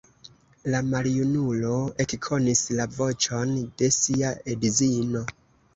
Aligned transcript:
La 0.75 0.79
maljunulo 0.93 1.75
ekkonis 2.05 2.65
la 2.81 2.89
voĉon 2.97 3.55
de 3.83 3.95
sia 4.01 4.35
edzino. 4.57 5.25